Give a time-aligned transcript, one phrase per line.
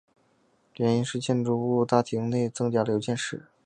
[0.77, 3.43] 原因是建筑物大厅内增加了邮件室。